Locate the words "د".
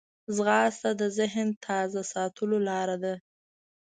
1.01-1.03